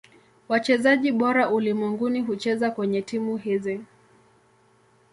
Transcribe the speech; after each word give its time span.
Wachezaji 0.49 1.11
bora 1.11 1.49
ulimwenguni 1.49 2.21
hucheza 2.21 2.71
kwenye 2.71 3.01
timu 3.01 3.37
hizi. 3.37 3.81